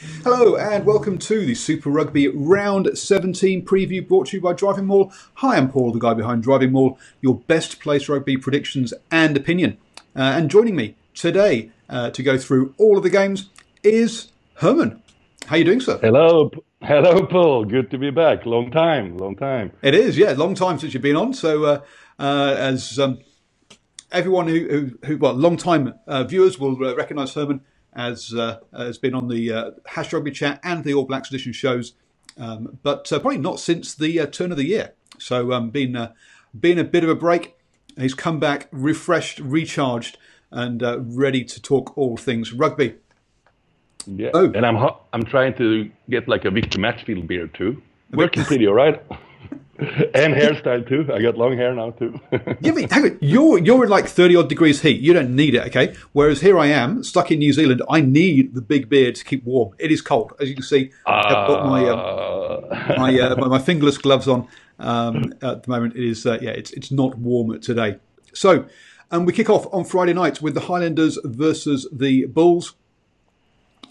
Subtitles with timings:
[0.00, 4.86] Hello and welcome to the Super Rugby Round 17 preview brought to you by Driving
[4.86, 5.12] Maul.
[5.34, 9.76] Hi, I'm Paul, the guy behind Driving Maul, your best place rugby predictions and opinion.
[10.14, 13.50] Uh, and joining me today uh, to go through all of the games
[13.82, 15.02] is Herman.
[15.46, 15.98] How are you doing, sir?
[16.00, 17.64] Hello, hello, Paul.
[17.64, 18.46] Good to be back.
[18.46, 19.72] Long time, long time.
[19.82, 21.34] It is, yeah, long time since you've been on.
[21.34, 21.80] So, uh,
[22.20, 23.18] uh as um,
[24.12, 27.62] everyone who, who, who well, long time uh, viewers will uh, recognise Herman
[27.94, 31.52] as uh, has been on the uh, Hash Rugby Chat and the All Blacks Edition
[31.52, 31.94] shows,
[32.36, 34.94] um, but uh, probably not since the uh, turn of the year.
[35.18, 36.12] So, um, been uh,
[36.58, 37.56] been a bit of a break.
[37.96, 40.18] He's come back refreshed, recharged,
[40.50, 42.94] and uh, ready to talk all things rugby.
[44.06, 44.52] Yeah, oh.
[44.52, 44.76] and I'm
[45.12, 47.82] I'm trying to get like a Victor Matfield beard too.
[48.12, 49.02] Working pretty all right.
[50.14, 51.08] and hairstyle too.
[51.12, 52.18] I got long hair now too.
[52.60, 53.18] yeah, but hang on.
[53.20, 55.00] You're you're in like thirty odd degrees heat.
[55.00, 55.94] You don't need it, okay?
[56.12, 57.82] Whereas here I am, stuck in New Zealand.
[57.88, 59.74] I need the big beard to keep warm.
[59.78, 60.90] It is cold, as you can see.
[61.06, 64.48] Uh, I've got my um, my, uh, my, my fingerless gloves on
[64.80, 65.94] um, at the moment.
[65.94, 67.98] It is uh, yeah, it's it's not warm today.
[68.32, 68.66] So, and
[69.12, 72.74] um, we kick off on Friday night with the Highlanders versus the Bulls.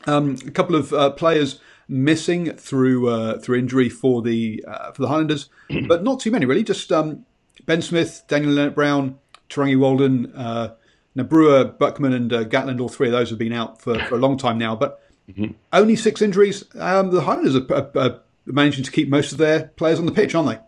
[0.06, 5.02] Um, a couple of uh, players missing through uh, through injury for the uh, for
[5.02, 5.50] the Highlanders,
[5.88, 6.64] but not too many really.
[6.64, 7.26] Just um,
[7.66, 9.18] Ben Smith, Daniel Lienert-Brown,
[9.50, 10.70] Tarangi Walden, uh,
[11.16, 12.80] Buckman, and uh, Gatland.
[12.80, 15.54] All three of those have been out for, for a long time now, but mm-hmm.
[15.74, 16.64] only six injuries.
[16.76, 20.12] Um, the Highlanders are, are, are, managing to keep most of their players on the
[20.12, 20.60] pitch, aren't they?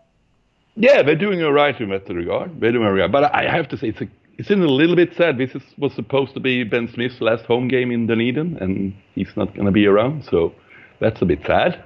[0.76, 2.60] Yeah, they're doing all right in that regard.
[2.60, 5.14] They're doing all right, but I have to say it's a it's a little bit
[5.16, 5.36] sad.
[5.36, 9.28] This is, was supposed to be Ben Smith's last home game in Dunedin, and he's
[9.36, 10.24] not going to be around.
[10.24, 10.54] So
[11.00, 11.82] that's a bit sad.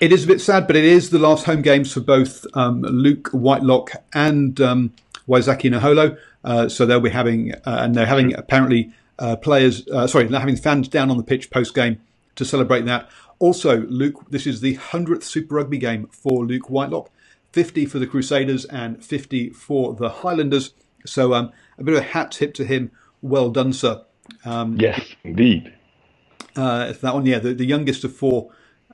[0.00, 2.82] It is a bit sad, but it is the last home games for both um,
[2.82, 4.92] Luke Whitelock and um,
[5.28, 6.18] Waisake Naholo.
[6.44, 10.40] Uh, so they'll be having, uh, and they're having apparently uh, players, uh, sorry, they're
[10.40, 12.00] having fans down on the pitch post game
[12.36, 13.08] to celebrate that.
[13.38, 17.10] Also, Luke, this is the 100th Super Rugby game for Luke Whitelock,
[17.52, 20.72] 50 for the Crusaders and 50 for the Highlanders.
[21.04, 22.90] So um, a bit of a hat tip to him.
[23.22, 24.04] Well done, sir.
[24.44, 25.72] Um, yes, indeed
[26.58, 27.24] uh, that one.
[27.24, 28.50] Yeah, the, the youngest of four.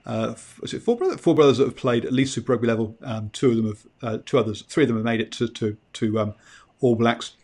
[0.06, 1.18] Uh, is it four brothers?
[1.20, 2.96] Four brothers that have played at least Super Rugby level.
[3.02, 5.48] Um, two of them have, uh, two others, three of them have made it to
[5.48, 6.34] to, to um,
[6.80, 7.36] All Blacks.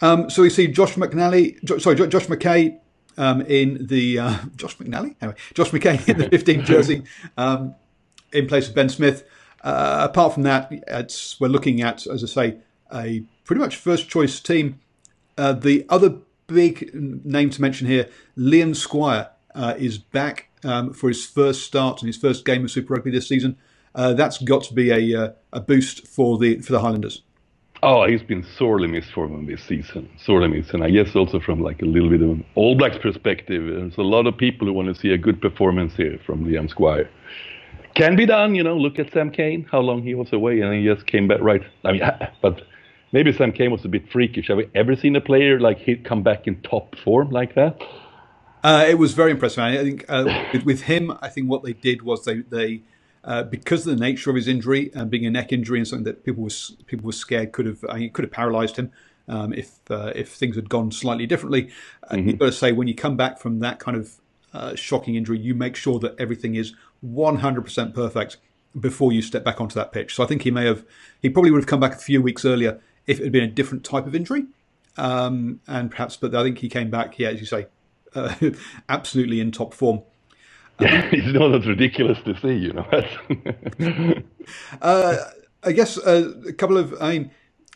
[0.00, 2.78] Um, so we see Josh McNally, sorry, Josh McKay
[3.18, 7.02] um, in the uh, Josh McNally, anyway, Josh McKay in the 15 jersey
[7.36, 7.74] um,
[8.32, 9.24] in place of Ben Smith.
[9.62, 10.72] Uh, apart from that,
[11.38, 12.56] we're looking at, as I say,
[12.90, 14.80] a pretty much first choice team.
[15.36, 16.16] Uh, the other
[16.52, 22.00] big name to mention here, Liam Squire uh, is back um, for his first start
[22.00, 23.56] and his first game of Super Rugby this season.
[23.94, 27.22] Uh, that's got to be a uh, a boost for the for the Highlanders.
[27.82, 30.08] Oh, he's been sorely missed for them this season.
[30.22, 32.98] Sorely missed, and I guess also from like a little bit of an All Blacks
[32.98, 36.44] perspective, there's a lot of people who want to see a good performance here from
[36.44, 37.08] Liam Squire.
[37.94, 38.76] Can be done, you know.
[38.76, 41.62] Look at Sam Cane, how long he was away, and he just came back right.
[41.84, 42.02] I mean,
[42.42, 42.62] but
[43.12, 44.48] maybe Sam Cane was a bit freakish.
[44.48, 47.80] Have we ever seen a player like he come back in top form like that?
[48.62, 49.60] Uh, it was very impressive.
[49.60, 52.82] I think uh, with, with, him, I think what they did was they they
[53.24, 56.04] uh, because of the nature of his injury and being a neck injury and something
[56.04, 58.92] that people was people were scared could have I mean, could have paralysed him
[59.28, 61.70] um, if uh, if things had gone slightly differently.
[62.02, 62.28] Uh, mm-hmm.
[62.28, 64.20] You've got to say when you come back from that kind of
[64.52, 68.38] uh, shocking injury, you make sure that everything is 100% perfect
[68.78, 70.14] before you step back onto that pitch.
[70.14, 70.84] So I think he may have
[71.22, 73.48] he probably would have come back a few weeks earlier if it had been a
[73.48, 74.44] different type of injury.
[74.96, 77.66] Um, and perhaps, but I think he came back, yeah, as you say,
[78.14, 78.34] uh,
[78.88, 80.02] absolutely in top form.
[80.80, 84.22] Yeah, it's not as ridiculous to see, you know.
[84.82, 85.16] uh,
[85.62, 87.30] I guess uh, a couple of, I mean,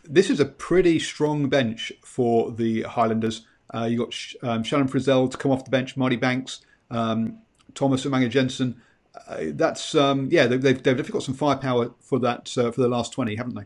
[0.04, 3.46] this is a pretty strong bench for the Highlanders.
[3.74, 6.60] Uh, you got um, Shannon Frizzell to come off the bench, Marty Banks,
[6.90, 7.38] um,
[7.74, 8.80] Thomas Umaga Jensen.
[9.28, 12.88] Uh, that's um, yeah, they've, they've, they've got some firepower for that uh, for the
[12.88, 13.64] last twenty, haven't they?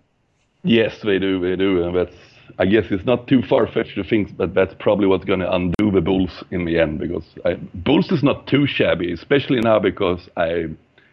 [0.62, 1.41] Yes, they do.
[1.41, 2.16] They do, and that's.
[2.58, 5.54] I guess it's not too far fetched to think, but that's probably what's going to
[5.54, 9.78] undo the Bulls in the end because I, Bulls is not too shabby, especially now
[9.78, 10.66] because I.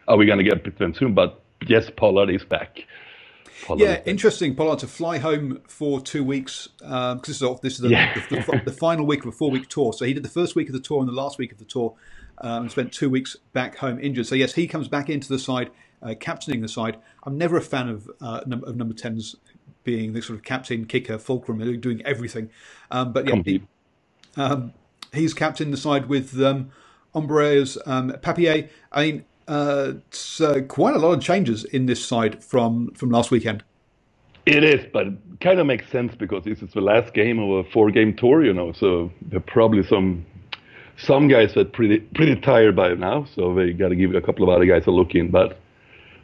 [0.08, 1.14] Are we going to get them soon?
[1.14, 2.84] But yes, Pollard is back.
[3.64, 4.06] Pollard yeah, is back.
[4.06, 4.54] interesting.
[4.54, 8.14] Pollard to fly home for two weeks because um, this is this is the, yeah.
[8.14, 9.92] the, the, the, final week of a four week tour.
[9.92, 11.64] So he did the first week of the tour and the last week of the
[11.64, 11.94] tour,
[12.38, 14.26] um, and spent two weeks back home injured.
[14.26, 15.70] So yes, he comes back into the side
[16.02, 16.98] uh, captaining the side.
[17.24, 19.36] I'm never a fan of, uh, num- of number 10s
[19.84, 22.50] being the sort of captain, kicker, fulcrum, doing everything.
[22.90, 23.62] Um, but yeah, he,
[24.36, 24.72] um,
[25.12, 26.70] he's captain the side with um,
[27.14, 28.68] Embrose um, Papier.
[28.92, 33.10] I mean, uh, it's uh, quite a lot of changes in this side from, from
[33.10, 33.62] last weekend.
[34.44, 37.66] It is, but it kind of makes sense because this is the last game of
[37.66, 38.72] a four-game tour, you know.
[38.72, 40.24] So there are probably some
[40.98, 44.20] some guys that are pretty pretty tired by now, so they got to give a
[44.20, 45.32] couple of other guys a look in.
[45.32, 45.58] But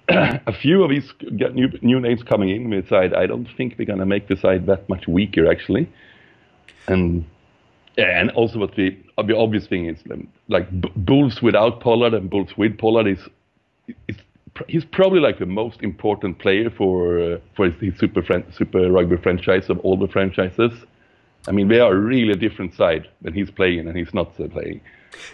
[0.09, 3.15] a few of these got new new names coming in with side.
[3.15, 5.89] I don't think they're gonna make the side that much weaker actually.
[6.89, 7.25] And
[7.97, 8.97] yeah, and also what the,
[9.27, 9.99] the obvious thing is
[10.49, 13.19] like Bulls without Pollard and Bulls with Pollard is,
[14.09, 14.17] is
[14.67, 19.17] he's probably like the most important player for uh, for his, super fran- super rugby
[19.17, 20.73] franchise of all the franchises.
[21.49, 24.49] I mean, they are really a different side when he's playing and he's not uh,
[24.49, 24.81] playing.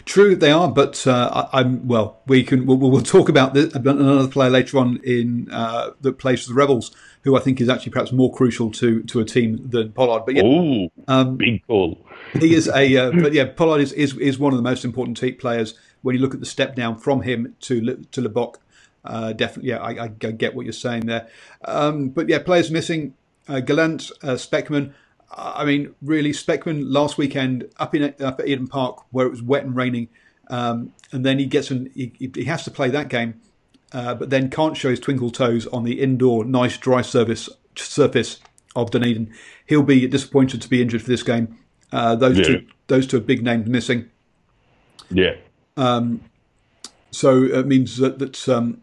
[0.05, 2.21] True, they are, but uh, I, am well.
[2.27, 6.43] We can we'll, we'll talk about, this, another player later on in uh, that plays
[6.45, 9.69] for the Rebels, who I think is actually perhaps more crucial to to a team
[9.69, 10.25] than Pollard.
[10.27, 11.99] But yeah, oh, um, big call.
[12.39, 15.17] he is a, uh, but yeah, Pollard is, is is one of the most important
[15.17, 18.57] team players when you look at the step down from him to to Libbok.
[19.05, 21.29] Uh, definitely, yeah, I, I, get what you're saying there.
[21.65, 23.15] Um, but yeah, players missing:
[23.49, 24.95] uh, Gelant, uh, Specman.
[25.31, 29.43] I mean, really, Specman last weekend up in up at Eden Park where it was
[29.43, 30.09] wet and raining,
[30.49, 33.41] um, and then he gets an he, he has to play that game,
[33.93, 38.41] uh, but then can't show his twinkle toes on the indoor nice dry surface surface
[38.75, 39.33] of Dunedin.
[39.67, 41.59] He'll be disappointed to be injured for this game.
[41.93, 42.45] Uh, those yeah.
[42.45, 44.11] two those two are big names missing.
[45.11, 45.37] Yeah.
[45.77, 46.23] Um,
[47.11, 48.83] so it means that that's um,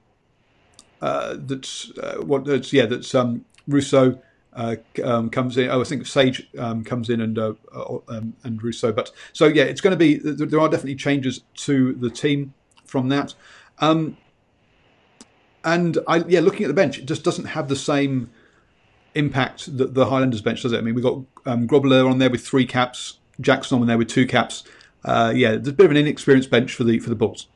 [1.02, 4.20] uh, that's uh, what that's yeah that's um, Rossouw
[4.56, 5.70] uh, um, comes in.
[5.70, 8.96] Oh, I think Sage um, comes in and uh, uh, um, and Rossouw.
[8.96, 10.18] But so yeah, it's going to be.
[10.18, 12.54] There are definitely changes to the team
[12.86, 13.34] from that.
[13.80, 14.18] Um,
[15.64, 18.30] and I yeah, looking at the bench, it just doesn't have the same
[19.16, 20.78] impact that the Highlanders bench does it.
[20.78, 24.28] I mean, we've got um, on there with three caps, Jackson on there with two
[24.28, 24.64] caps.
[25.04, 27.48] Uh, yeah, there's a bit of an inexperienced bench for the for the Bulls.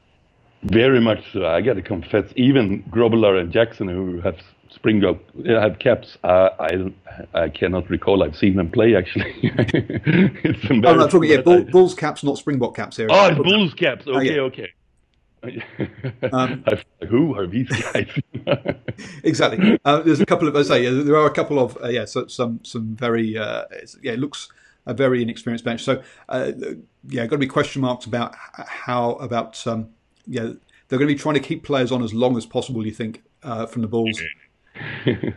[0.64, 1.46] Very much so.
[1.46, 4.38] I got to confess, even Grobler and Jackson, who have
[4.72, 6.18] Springbok have caps.
[6.24, 6.94] Uh, I
[7.34, 8.24] I cannot recall.
[8.24, 9.34] I've seen them play actually.
[9.44, 10.86] it's embarrassing.
[10.86, 13.08] Oh, no, talking, yeah, Bull, Bulls caps, not Springbok caps here.
[13.10, 14.08] Oh, Bulls caps.
[14.08, 14.42] Okay, oh, yeah.
[14.42, 14.74] okay.
[16.34, 16.64] um,
[17.08, 18.10] who are these guys?
[19.24, 19.80] exactly.
[19.86, 22.28] Uh, there's a couple of, I say, there are a couple of, uh, yeah, so,
[22.28, 23.64] some some very, uh,
[24.02, 24.50] yeah, it looks
[24.86, 25.84] a very inexperienced bench.
[25.84, 26.52] So, uh,
[27.08, 29.90] yeah, got to be question marks about how about, um,
[30.28, 30.52] yeah,
[30.88, 32.86] they're going to be trying to keep players on as long as possible.
[32.86, 34.22] You think uh, from the Bulls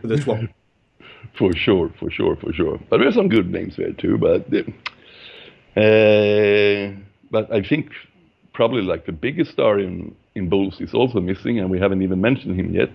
[0.03, 0.49] this one?
[1.37, 2.79] for sure, for sure, for sure.
[2.89, 4.17] But there are some good names there too.
[4.17, 4.47] But
[5.75, 6.91] uh,
[7.31, 7.91] but I think
[8.53, 12.21] probably like the biggest star in in Bulls is also missing, and we haven't even
[12.21, 12.91] mentioned him yet.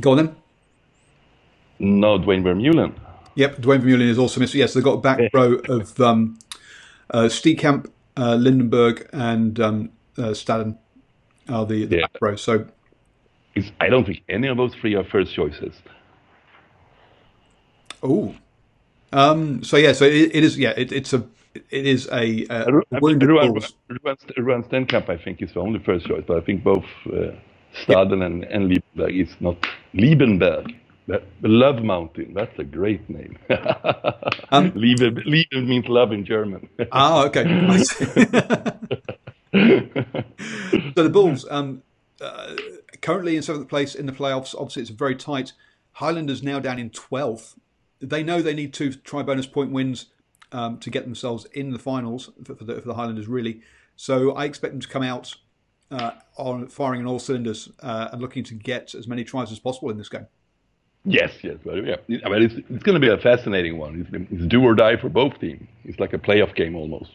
[0.00, 0.36] Go on then.
[1.78, 2.92] No, Duane Vermeulen.
[3.34, 4.60] Yep, Duane Vermeulen is also missing.
[4.60, 6.38] Yes, they've got a back row of um,
[7.10, 7.28] uh,
[8.18, 10.76] uh, Lydenburg, and um, uh, Staden
[11.48, 12.02] are the, the yeah.
[12.02, 12.36] back row.
[12.36, 12.66] So
[13.80, 15.74] I don't think any of those three are first choices.
[18.02, 18.34] Oh,
[19.12, 20.58] um, so yeah, so it, it is.
[20.58, 23.54] Yeah, it, it's a it is a, a wounded Ruan,
[24.36, 27.32] Ruan Steenkamp, I think, is the only first choice, but I think both uh,
[27.84, 29.56] Staden and, and Liebenberg is not
[29.94, 30.74] Liebenberg.
[31.06, 32.34] The Love Mountain.
[32.34, 33.38] That's a great name.
[34.50, 36.68] um, Liebe, Liebe means love in German.
[36.92, 37.44] ah, okay.
[40.94, 41.82] so the Bulls, um,
[42.20, 42.54] uh,
[43.00, 44.54] currently in seventh place in the playoffs.
[44.54, 45.52] Obviously, it's very tight.
[45.92, 47.56] Highlanders now down in 12th.
[48.00, 50.06] They know they need two try bonus point wins
[50.52, 53.60] um, to get themselves in the finals for, for, the, for, the, Highlanders, really.
[53.96, 55.34] So I expect them to come out
[55.90, 59.58] uh, on firing on all cylinders uh, and looking to get as many tries as
[59.58, 60.26] possible in this game.
[61.04, 61.96] Yes, yes, but yeah.
[62.24, 64.06] I mean, it's, it's going to be a fascinating one.
[64.12, 65.66] It's, it's do or die for both teams.
[65.84, 67.10] It's like a playoff game almost.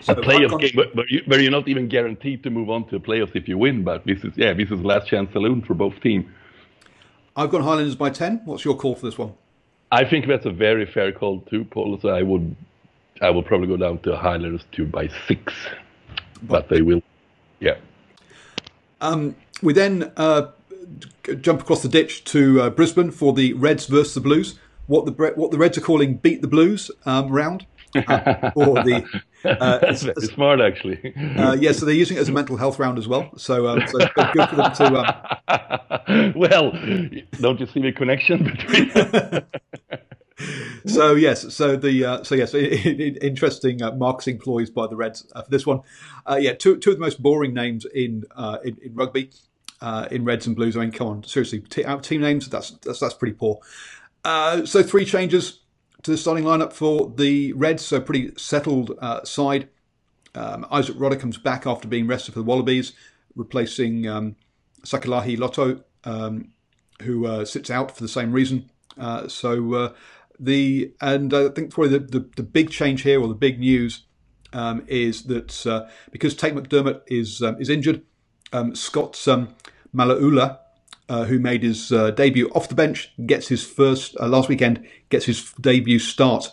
[0.00, 2.98] So a playoff game where, you, where, you're not even guaranteed to move on to
[2.98, 3.84] the playoffs if you win.
[3.84, 6.26] But this is yeah, this is last chance saloon for both teams.
[7.36, 8.42] I've got Highlanders by ten.
[8.44, 9.34] What's your call for this one?
[9.90, 11.98] I think that's a very fair call too, Paul.
[12.00, 12.56] So I would,
[13.20, 15.52] I will probably go down to Highlanders two by six,
[16.42, 17.02] but, but they will,
[17.60, 17.76] yeah.
[19.00, 20.48] Um, we then uh,
[21.40, 24.58] jump across the ditch to uh, Brisbane for the Reds versus the Blues.
[24.86, 29.04] What the what the Reds are calling "beat the Blues" um, round uh, or the.
[29.44, 31.12] Uh, That's very smart, actually.
[31.36, 33.28] Uh, yeah, so they're using it as a mental health round as well.
[33.36, 34.96] So, um, so good for them to.
[35.48, 36.32] Um...
[36.36, 36.70] well,
[37.40, 39.42] don't you see the connection between?
[40.86, 45.42] so yes, so the uh, so yes, interesting uh, marketing ploys by the Reds uh,
[45.42, 45.80] for this one.
[46.26, 49.30] Uh, yeah, two two of the most boring names in uh, in, in, rugby,
[49.80, 50.76] uh, in Reds and Blues.
[50.76, 53.60] I mean, come on, seriously, t- team names that's that's that's pretty poor.
[54.24, 55.61] so three changes
[56.02, 59.68] to the starting lineup for the Reds, so pretty settled uh, side.
[60.34, 62.92] Um, Isaac Rodda comes back after being rested for the Wallabies,
[63.36, 64.36] replacing um,
[64.84, 66.52] Sakalahi Loto, um,
[67.02, 68.70] who uh, sits out for the same reason.
[68.98, 69.92] Uh, so uh,
[70.38, 74.04] the and I think probably the, the, the, big change here or the big news
[74.52, 78.02] um, is that uh, because Tate McDermott is um, is injured,
[78.52, 79.54] um, Scott um,
[79.94, 80.58] Malolua,
[81.08, 84.86] uh, who made his uh, debut off the bench, gets his first uh, last weekend,
[85.08, 86.48] gets his debut start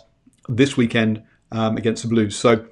[0.48, 2.36] this weekend um, against the Blues.
[2.36, 2.66] So,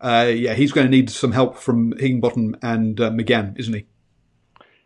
[0.00, 3.86] uh, yeah, he's going to need some help from Higginbotham and uh, McGann, isn't he?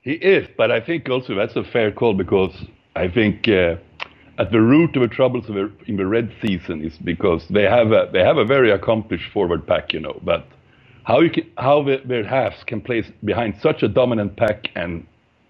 [0.01, 2.55] He is, but I think also that's a fair call because
[2.95, 3.49] I think
[4.39, 7.93] at the root of the troubles of in the red season is because they have
[7.93, 10.47] a they have a very accomplished forward pack, you know, but
[11.05, 15.07] how you can, how the, their halves can play behind such a dominant pack and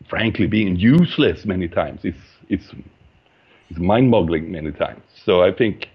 [0.08, 2.72] frankly being useless many times it's it's
[3.68, 5.02] it's mind-boggling many times.
[5.24, 5.88] So I think,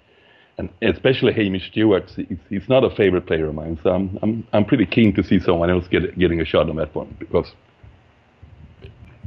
[0.58, 2.12] and especially Hamish Stewart,
[2.50, 3.80] he's, not a favorite player of mine.
[3.84, 6.76] So I'm I'm I'm pretty keen to see someone else get, getting a shot on
[6.78, 7.54] that one because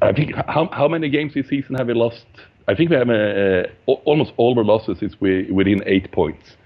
[0.03, 2.27] I think how how many games this season have we lost?
[2.69, 6.57] I think we have uh, almost all our losses is within eight points.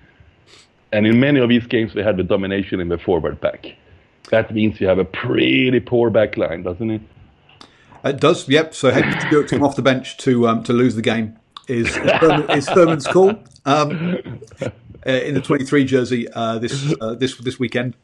[0.93, 3.67] And in many of these games, we had the domination in the forward pack.
[4.31, 7.03] That means you have a pretty poor back line, doesn't it?
[8.05, 8.75] It does, yep.
[8.75, 11.38] So Henry Stewart came off the bench to um, to lose the game
[11.69, 13.35] is is Thurman's call
[13.67, 14.40] um,
[15.07, 17.95] uh, in the 23 jersey uh, this uh, this this weekend.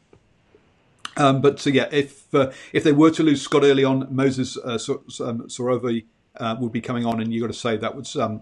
[1.17, 4.57] Um, but so yeah, if uh, if they were to lose Scott early on, Moses
[4.57, 4.77] uh,
[5.23, 6.05] um, Sorovi
[6.37, 8.41] uh, would be coming on, and you've got to say that would um,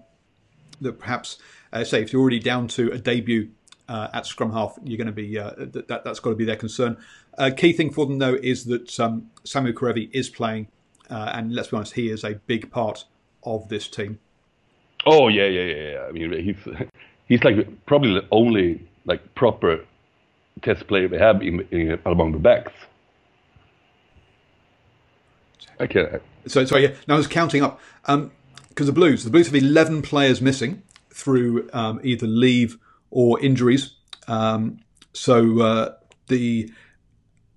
[0.81, 1.37] that perhaps
[1.71, 3.49] uh, say if you're already down to a debut
[3.87, 6.97] at scrum half, you're going to be that, that has got to be their concern.
[7.57, 10.67] Key thing for them though is that um, Samu Kerevi is playing,
[11.13, 13.05] uh, and let's be honest, he is a big part
[13.43, 14.19] of this team.
[15.05, 15.91] Oh yeah, yeah, yeah.
[15.91, 16.05] yeah.
[16.07, 16.75] I mean, he's
[17.27, 19.85] he's like probably the only like proper
[20.61, 22.73] test player they have in, in among the backs.
[25.79, 26.19] Okay.
[26.47, 26.93] So sorry, yeah.
[27.07, 28.31] Now I was counting up because um,
[28.75, 32.77] the Blues, the Blues have eleven players missing through um, either leave
[33.11, 33.93] or injuries.
[34.27, 34.79] Um,
[35.13, 35.93] so uh,
[36.27, 36.71] the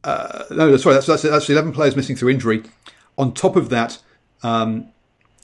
[0.04, 2.62] uh, no, sorry, that's, that's that's eleven players missing through injury.
[3.18, 3.98] On top of that,
[4.42, 4.88] um,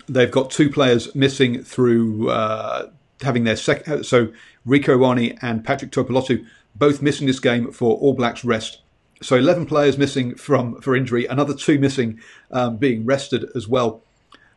[0.09, 4.05] they've got two players missing through uh, having their second.
[4.05, 4.29] So
[4.67, 8.81] Rieko Ioane and Patrick Tuipulotu both missing this game for All Blacks rest.
[9.21, 14.03] So 11 players missing from for injury, another two missing um, being rested as well.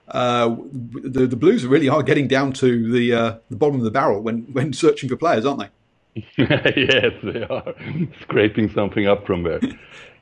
[0.08, 3.92] Uh, the, the Blues really are getting down to the uh, the bottom of the
[3.92, 6.26] barrel when, when searching for players, aren't they?
[6.38, 7.74] yes, they are
[8.22, 9.60] scraping something up from there,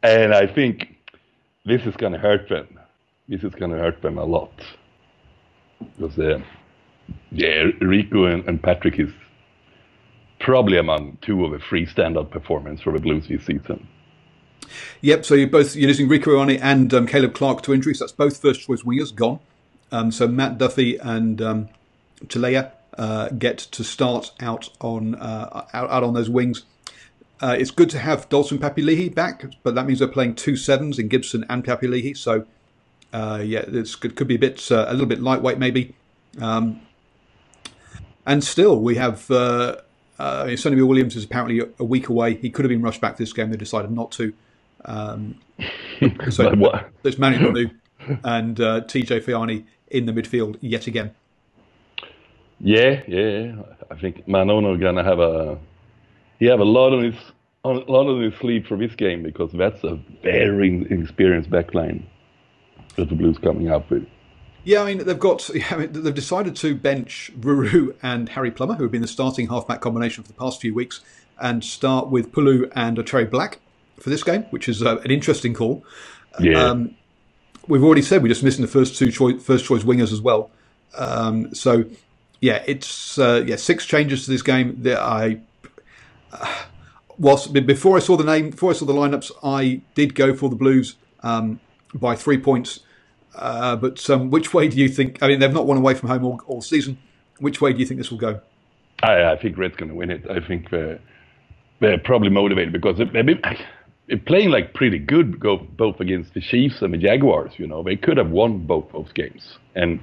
[0.02, 0.96] and I think
[1.66, 2.80] this is going to hurt them.
[3.28, 4.52] This is to hurt them a lot
[5.80, 6.40] because, uh,
[7.32, 9.10] yeah, Rieko and, and Patrick is
[10.40, 13.88] probably among two of the three standout performers for the Blues this season.
[15.02, 15.26] Yep.
[15.26, 17.94] So you're both you're losing Ioane and um, Caleb Clark to injury.
[17.94, 19.40] So that's both first choice wingers gone.
[19.92, 21.70] Um, so Matt Duffy and um,
[22.98, 26.64] uh, get to start out on uh, out, out, on those wings.
[27.42, 30.98] Uh, it's good to have Dalton Papali'i back, but that means they're playing two sevens
[30.98, 32.16] in Gibson and Papali'i.
[32.16, 32.46] So
[33.14, 35.96] uh, yeah, it could be a bit uh, a little bit lightweight maybe.
[36.42, 36.82] Um,
[38.26, 39.78] and still, we have uh,
[40.18, 42.36] uh, Sonny Williams is apparently a week away.
[42.36, 43.52] He could have been rushed back to this game.
[43.52, 44.34] They decided not to.
[44.86, 45.40] Um,
[46.30, 46.50] so
[47.04, 47.72] there's Ma'a Nonu
[48.24, 51.14] and uh, TJ Faiane in the midfield yet again.
[52.60, 53.56] Yeah, yeah.
[53.92, 55.60] I think Manono gonna have a
[56.40, 57.16] he have a lot on his
[57.64, 62.04] a lot on his sleeve for this game because that's a very experienced backline
[62.96, 64.08] the Blues coming with.
[64.64, 68.76] Yeah, I mean they've got I mean, they've decided to bench Ruru and Harry Plummer,
[68.76, 71.02] who have been the starting halfback combination for the past few weeks,
[71.40, 73.60] and start with Pulu and Otere Black
[74.00, 75.86] for this game, which is uh, an interesting call.
[76.40, 76.64] Yeah.
[76.64, 76.96] Um,
[77.68, 80.52] we've already said we're just missing the first two choice, first choice wingers as well.
[80.98, 81.86] Um, so
[82.42, 85.40] yeah, it's uh, yeah six changes to this game that I.
[86.32, 86.64] Uh,
[87.18, 90.50] whilst before I saw the name, before I saw the lineups, I did go for
[90.50, 91.60] the Blues um,
[91.94, 92.82] by three points.
[93.36, 95.22] Uh, but um, which way do you think?
[95.22, 96.98] I mean, they've not won away from home all, all season.
[97.40, 98.42] Which way do you think this will go?
[99.02, 100.30] I, I think Red's going to win it.
[100.30, 101.00] I think they're,
[101.80, 103.42] they're probably motivated because they've been,
[104.26, 107.54] playing like pretty good go both against the Chiefs and the Jaguars.
[107.58, 109.58] You know, they could have won both those games.
[109.76, 110.00] And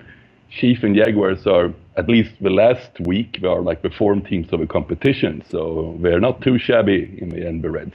[0.50, 4.52] Chiefs and Jaguars are at least the last week they are like the form teams
[4.52, 7.62] of a competition, so they're not too shabby in the end.
[7.62, 7.94] The Reds,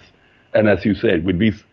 [0.54, 1.64] and as you said, with these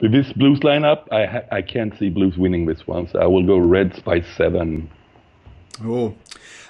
[0.00, 3.26] with this Blues lineup, I ha- I can't see Blues winning this one, so I
[3.26, 4.90] will go Reds by seven.
[5.82, 6.14] Oh,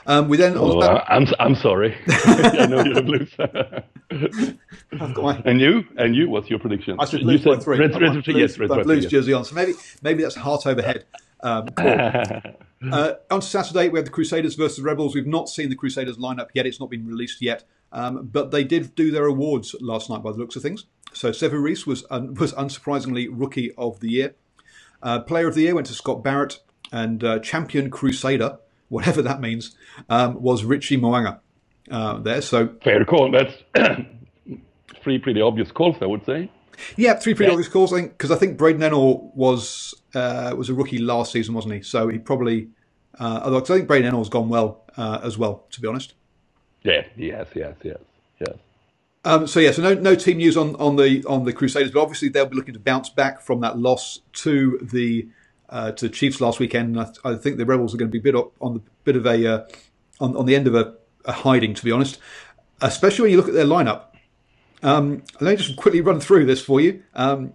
[0.07, 0.55] um, we then.
[0.57, 1.97] Oh, I'm I'm sorry.
[2.09, 3.33] I know you're a Blues.
[5.45, 6.97] and you and you, what's your prediction?
[6.99, 7.79] I said Blues you by three.
[7.79, 9.45] Red, red, red, yes, red, red, Blues jersey on.
[9.45, 11.05] So maybe maybe that's heart overhead.
[11.43, 15.15] Um, uh, on Saturday, we have the Crusaders versus Rebels.
[15.15, 16.67] We've not seen the Crusaders lineup yet.
[16.67, 17.65] It's not been released yet.
[17.93, 20.85] Um, but they did do their awards last night by the looks of things.
[21.13, 24.35] So Reece was un- was unsurprisingly rookie of the year.
[25.03, 26.61] Uh, player of the year went to Scott Barrett,
[26.93, 29.77] and uh, champion crusader, whatever that means,
[30.09, 31.41] um, was Richie Mo'unga
[31.91, 32.43] uh, there.
[32.43, 33.31] So fair call.
[33.31, 33.55] That's
[35.03, 36.51] three pretty obvious calls, I would say.
[36.97, 37.55] Yeah, three pretty yeah.
[37.55, 37.93] obvious calls.
[37.93, 41.75] I think because I think Braden Ennor was uh, was a rookie last season, wasn't
[41.75, 41.83] he?
[41.83, 42.69] So he probably.
[43.19, 46.15] Uh, although I think Braden Ennor's gone well uh, as well, to be honest.
[46.83, 47.99] Yeah, yes, yes, yes, yes.
[49.25, 52.01] Um, so yeah, so no no team news on, on the on the Crusaders, but
[52.01, 55.29] obviously they'll be looking to bounce back from that loss to the
[55.69, 56.99] uh, to the Chiefs last weekend.
[56.99, 59.47] I, I, think the Rebels are going to be bit on the bit of a
[59.47, 59.67] uh,
[60.21, 60.95] on on the end of a,
[61.27, 62.19] a, hiding, to be honest.
[62.81, 64.05] Especially when you look at their lineup.
[64.83, 67.03] Um, let me just quickly run through this for you.
[67.15, 67.53] Um,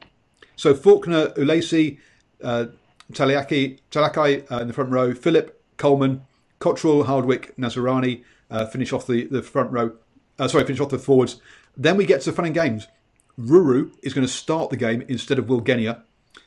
[0.56, 1.98] so Faulkner, Ulesi,
[2.44, 2.68] uh,
[3.12, 6.22] Taliaki, Talakai uh, in the front row, Philip, Coleman,
[6.60, 9.94] Cottrell, Hardwick, Naisarani uh, finish off the, the front row.
[10.38, 11.42] Uh, sorry, finish off the forwards.
[11.78, 12.88] Then we get to the fun and games.
[13.40, 16.04] Ruru is going to start the game instead of Will Genia.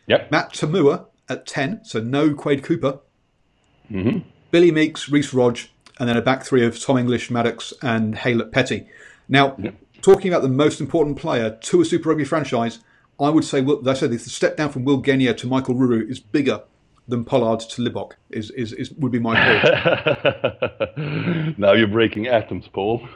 [0.06, 0.30] Yep.
[0.30, 3.00] Matt To'omua at 10, so no Quade Cooper.
[3.90, 4.28] Mm-hmm.
[4.50, 8.52] Billy Meakes, Reece Hodge, and then a back three of Tom English, Maddocks, and Haylett
[8.52, 8.86] Petty.
[9.28, 9.74] Now, yep.
[10.00, 12.78] talking about the most important player to a Super Rugby franchise,
[13.20, 16.08] I would say, well, I said, the step down from Will Genia to Michael Ruru
[16.08, 16.62] is bigger
[17.08, 19.34] than Pollard to Libbok is, is, is would be my
[20.94, 21.04] call.
[21.56, 23.08] now you're breaking atoms, Paul.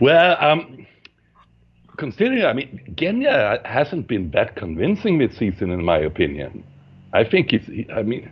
[0.00, 0.86] well, um,
[1.98, 6.64] considering, I mean, Genia hasn't been that convincing this season, in my opinion.
[7.12, 8.30] I think it's, I mean,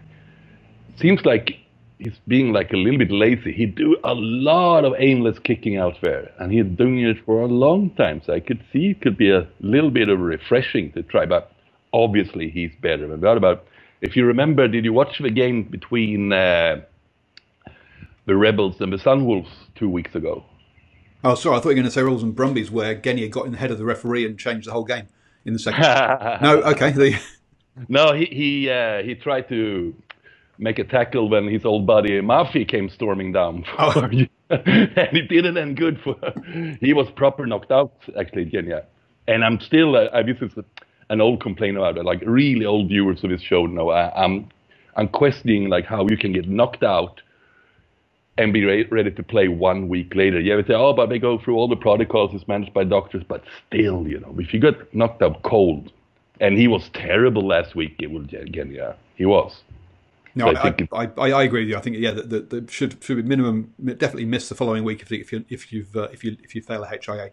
[0.98, 1.58] seems like
[1.98, 3.52] he's being like a little bit lazy.
[3.52, 7.46] He do a lot of aimless kicking out there, and he's doing it for a
[7.46, 8.22] long time.
[8.24, 11.52] So I could see it could be a little bit of refreshing to try, but
[11.96, 13.08] obviously he's better.
[13.08, 13.66] But what about
[14.00, 14.68] if you remember?
[14.68, 16.82] Did you watch the game between uh,
[18.26, 20.44] the Rebels and the Sunwolves two weeks ago?
[21.24, 23.46] Oh, sorry, I thought you were going to say Rebels and Brumbies, where Genia got
[23.46, 25.08] in the head of the referee and changed the whole game
[25.44, 25.82] in the second.
[26.42, 26.92] no, okay.
[26.92, 27.18] The...
[27.90, 29.94] No, he he uh, he tried to
[30.56, 33.66] make a tackle when his old buddy Mafi came storming down.
[33.78, 34.00] Oh.
[34.48, 36.14] and it didn't end good for.
[36.80, 38.86] he was proper knocked out actually, Genia.
[39.28, 39.94] And I'm still.
[39.94, 40.52] Uh, this is
[41.10, 42.04] an old complaint about it.
[42.04, 44.48] Like really old viewers of this show know I, am
[44.96, 47.20] I'm questioning like how you can get knocked out
[48.38, 50.40] and be re- ready to play one week later.
[50.40, 53.22] You ever say, oh, but they go through all the protocols, it's managed by doctors,
[53.26, 55.92] but still, you know, if you got knocked out cold,
[56.40, 59.62] and he was terrible last week, it will again, yeah, he was.
[60.34, 61.76] No, so I, I, I, I, agree with you.
[61.78, 65.10] I think yeah, that, that, should should be minimum definitely miss the following week if
[65.10, 67.30] if you if you've uh, if you if you fail a HIA.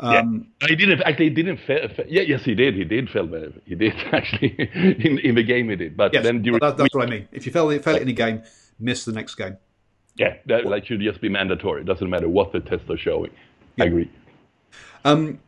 [0.00, 1.26] Um, yeah, he didn't actually.
[1.26, 1.88] He didn't fail.
[2.08, 2.74] Yeah, yes, he did.
[2.74, 3.28] He did fail.
[3.64, 5.68] He did actually in in the game.
[5.70, 5.96] He did.
[5.96, 7.28] But yes, then during, that, that's what I mean.
[7.32, 8.42] If you fail, fail it in a game,
[8.80, 9.56] miss the next game.
[10.16, 11.82] Yeah, that like, should just be mandatory.
[11.82, 13.30] It doesn't matter what the tests are showing.
[13.76, 13.84] Yeah.
[13.84, 14.10] I agree.
[15.04, 15.38] Um.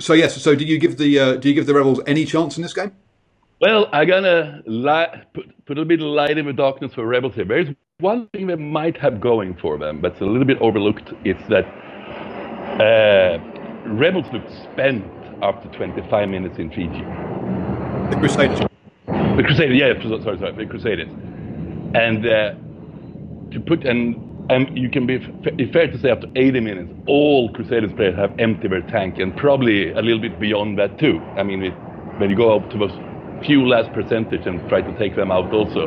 [0.00, 0.40] So yes.
[0.42, 2.74] So do you give the uh, do you give the rebels any chance in this
[2.74, 2.92] game?
[3.60, 7.06] Well, I'm gonna li- put, put a little bit of light in the darkness for
[7.06, 7.44] rebels here.
[7.44, 11.12] There's one thing they might have going for them, but it's a little bit overlooked.
[11.24, 11.66] It's that.
[12.80, 13.49] Uh,
[13.86, 15.04] Rebels looked spent
[15.42, 17.02] after 25 minutes in Fiji.
[18.10, 18.60] The Crusaders.
[19.06, 21.08] The Crusaders, yeah, sorry, sorry, the Crusaders.
[21.94, 22.54] And uh,
[23.52, 24.16] to put, and
[24.50, 28.38] and you can be f- fair to say after 80 minutes, all Crusaders players have
[28.38, 31.20] emptied their tank, and probably a little bit beyond that too.
[31.36, 31.74] I mean, it,
[32.18, 35.52] when you go up to a few last percentage and try to take them out,
[35.54, 35.86] also,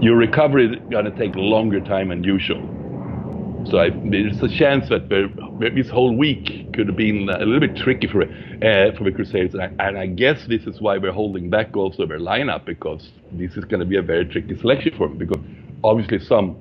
[0.00, 2.60] your recovery is going to take longer time than usual.
[3.64, 5.08] So I, there's a chance that
[5.74, 9.54] this whole week could have been a little bit tricky for uh, for the Crusaders,
[9.54, 13.10] and I, and I, guess this is why we're holding back also their lineup because
[13.30, 15.16] this is going to be a very tricky selection for them.
[15.16, 15.42] Because
[15.84, 16.56] obviously some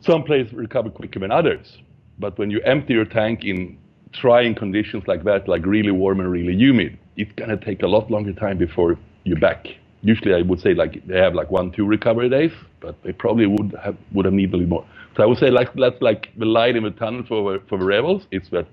[0.00, 1.78] some players recover quicker than others,
[2.18, 3.78] but when you empty your tank in
[4.12, 7.86] trying conditions like that, like really warm and really humid, it's going to take a
[7.86, 9.66] lot longer time before you're back.
[10.04, 13.46] Usually, I would say like they have like one, two recovery days, but they probably
[13.46, 14.86] would have would have needed a little more.
[15.16, 17.86] So I would say like that's like the light in the tunnel for for the
[17.86, 18.26] rebels.
[18.30, 18.66] It's that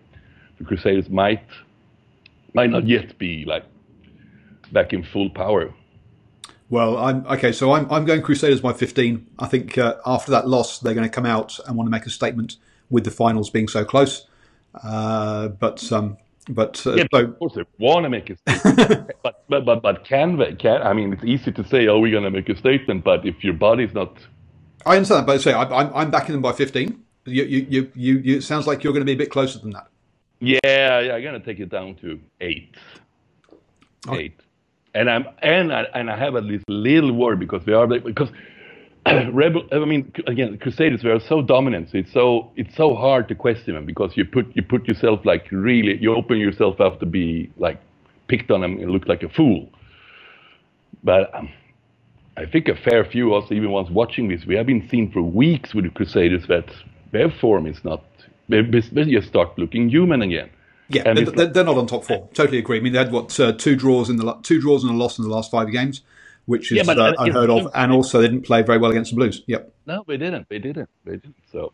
[0.57, 1.43] the Crusaders might
[2.53, 3.63] might not yet be like
[4.73, 5.73] back in full power.
[6.69, 7.53] Well, I'm okay.
[7.53, 9.27] So I'm I'm going Crusaders by 15.
[9.39, 12.05] I think uh, after that loss, they're going to come out and want to make
[12.05, 12.57] a statement
[12.89, 14.25] with the finals being so close.
[14.83, 16.17] Uh, but um,
[16.49, 19.11] but uh, yeah, so, of course they want to make a statement.
[19.23, 20.53] but, but but but can they?
[20.53, 23.25] Can I mean, it's easy to say, oh, we're going to make a statement, but
[23.25, 24.17] if your body's not
[24.85, 26.99] I understand that, but say I'm I'm backing them by 15.
[27.25, 29.59] You you you you, you it sounds like you're going to be a bit closer
[29.59, 29.87] than that.
[30.39, 32.75] Yeah, yeah, I'm going to take it down to eight.
[34.07, 34.17] Okay.
[34.17, 34.39] Eight.
[34.93, 38.29] And I'm and I, and I have at least little worry because they are because
[39.33, 39.63] Rebel.
[39.71, 41.89] I mean, again, the Crusaders were so dominant.
[41.91, 45.25] So it's so it's so hard to question them because you put you put yourself
[45.25, 47.79] like really you open yourself up to be like
[48.27, 49.69] picked on and look like a fool.
[51.03, 51.49] But um,
[52.37, 55.11] I think a fair few of us, even ones watching this, we have been seen
[55.11, 56.71] for weeks with the Crusaders that
[57.11, 58.03] their form is not.
[58.49, 60.49] They just start looking human again.
[60.89, 62.27] Yeah, they're, they're, they're, not on top form.
[62.33, 62.77] Totally agree.
[62.77, 65.17] I mean, they had what uh, two draws in the two draws and a loss
[65.17, 66.01] in the last five games,
[66.51, 69.11] which is yeah, but, uh, unheard of, and also they didn't play very well against
[69.11, 69.41] the Blues.
[69.47, 69.73] Yep.
[69.85, 70.47] No, they didn't.
[70.49, 70.89] They didn't.
[71.05, 71.35] They didn't.
[71.51, 71.71] So.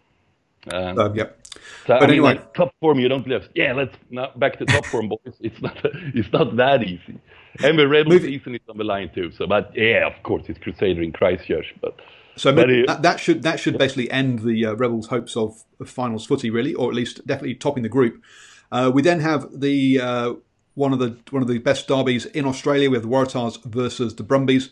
[0.71, 1.47] Um, uh, yep.
[1.47, 3.49] So, but I mean, anyway, like, top form, you don't live.
[3.55, 5.33] Yeah, let's now back to top form, boys.
[5.39, 5.77] It's not.
[6.13, 7.19] It's not that easy.
[7.63, 9.31] And the Rebel season is on the line too.
[9.31, 11.99] So, but yeah, of course, it's Crusader in Christchurch, but.
[12.35, 15.89] So but that, that, should that should basically end the uh, Rebels' hopes of, of,
[15.89, 18.21] finals footy, really, or at least definitely topping the group.
[18.71, 20.33] Uh, we then have the uh,
[20.77, 22.89] one of the one of the best derbies in Australia.
[22.89, 24.71] We have the Waratahs versus the Brumbies,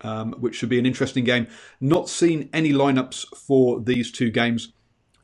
[0.00, 1.48] um, which should be an interesting game.
[1.80, 4.72] Not seen any lineups for these two games.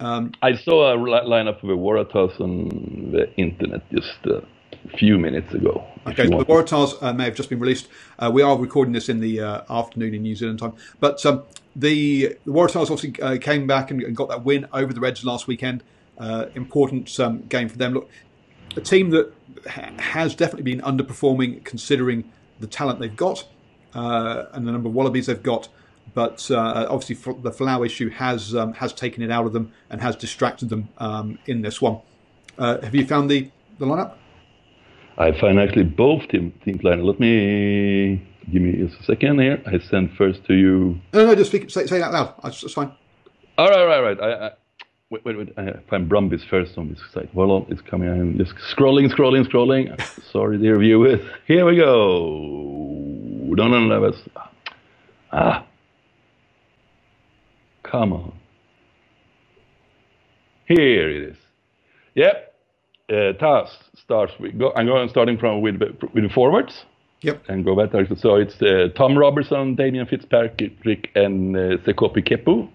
[0.00, 4.44] Um, I saw a lineup for the Waratahs on the internet just a
[4.98, 5.86] few minutes ago.
[6.08, 7.88] Okay, so the Waratahs uh, may have just been released.
[8.18, 10.74] Uh, we are recording this in the uh, afternoon in New Zealand time.
[11.00, 14.92] But um, the, the, Waratahs obviously uh, came back and, and, got that win over
[14.92, 15.82] the Reds last weekend.
[16.18, 17.94] Uh, important um, game for them.
[17.94, 18.10] Look,
[18.74, 19.32] a team that
[19.68, 22.24] ha- has definitely been underperforming considering
[22.60, 23.46] the talent they've got
[23.94, 25.68] uh, and the number of Wallabies they've got
[26.14, 30.00] but uh, obviously the Folau issue has um, has taken it out of them and
[30.00, 32.00] has distracted them um, in this one.
[32.58, 34.14] Uh, have you found the, the lineup?
[35.18, 37.04] I find actually both team team lineup.
[37.04, 39.62] Let me give me a second here.
[39.66, 40.98] I send first to you.
[41.12, 42.34] No, no, just speak, say, say that loud.
[42.42, 42.92] That's, that's fine.
[43.58, 44.20] All right, right, right.
[44.20, 44.50] I, I,
[45.10, 45.52] wait, wait, wait.
[45.56, 47.30] I find Brumbies first on this site.
[47.34, 48.08] Hold on, it's coming.
[48.08, 50.00] I'm just scrolling, scrolling, scrolling.
[50.32, 51.20] Sorry, dear viewers.
[51.46, 52.76] Here we go.
[53.54, 54.22] No, no, no, that's
[55.32, 55.66] ah.
[57.84, 58.32] Come on.
[60.66, 61.36] Here it is.
[62.14, 62.54] Yep.
[63.08, 66.84] Uh, task starts with, go, I'm going starting from with, with the forwards.
[67.22, 67.44] Yep.
[67.48, 68.06] And go back there.
[68.16, 72.68] So it's uh, Tom Robertson, Damien Fitzpatrick, and uh, Sekope Kepu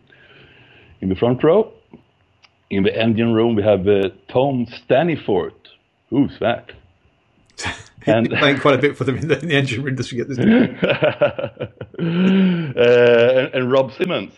[1.01, 1.73] in the front row.
[2.71, 5.51] In the engine room, we have uh, Tom Staniforth.
[6.09, 6.71] Who's that?
[8.05, 10.29] and playing quite a bit for them in the, in the engine room just get
[10.29, 10.39] this.
[10.39, 11.67] uh,
[11.99, 14.31] and, and Rob Simmons.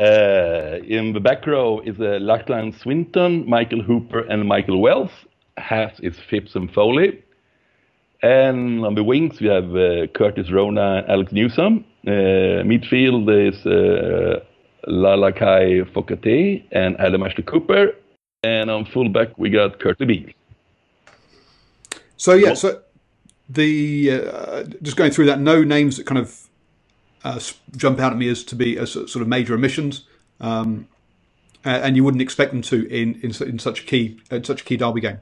[0.00, 5.10] Uh, in the back row is uh, Lachlan Swinton, Michael Hooper, and Michael Wells.
[5.58, 7.22] Has is Phipps and Foley.
[8.22, 11.84] And on the wings, we have uh, Curtis Rona and Alex Newsome.
[12.06, 14.44] Uh, midfield is uh,
[14.88, 17.94] Lalakai Foketi and Adam Ashley Cooper.
[18.42, 20.30] And on fullback, we got Kurt Beale.
[22.16, 22.82] So, yeah, so
[23.48, 26.48] the uh, just going through that, no names that kind of
[27.24, 27.40] uh,
[27.76, 30.04] jump out at me as to be as sort of major omissions,
[30.40, 30.88] um,
[31.64, 34.64] and you wouldn't expect them to in, in, in such a key in such a
[34.64, 35.20] key derby game.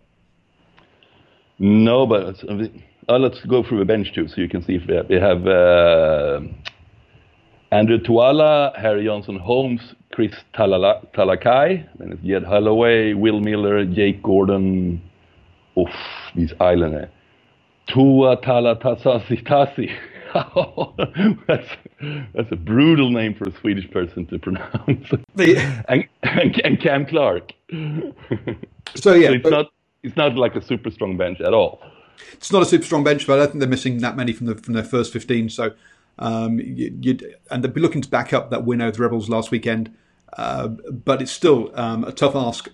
[1.59, 2.43] No, but
[3.09, 5.17] uh, let's go through the bench too, so you can see if we have, we
[5.17, 6.41] have uh,
[7.73, 9.81] Andrew Tuala, Harry Johnson Holmes,
[10.13, 15.03] Chris Talala, Talakai, then it's Jed Holloway, Will Miller, Jake Gordon.
[15.79, 15.91] Oof,
[16.35, 17.09] these islanders.
[17.09, 17.93] Eh?
[17.93, 19.93] Tua Talatasi Tasi.
[21.47, 21.69] that's,
[22.35, 25.11] that's a brutal name for a Swedish person to pronounce.
[25.89, 27.53] and, and, and, Cam Clark.
[28.95, 29.67] so yeah, so it's not
[30.03, 31.81] it's not like a super strong bench at all.
[32.33, 34.47] It's not a super strong bench, but I don't think they're missing that many from
[34.47, 35.49] the from their first fifteen.
[35.49, 35.73] So
[36.19, 37.19] um, you,
[37.51, 39.95] and they'd be looking to back up that win over the Rebels last weekend.
[40.37, 42.69] Uh, but it's still um, a tough ask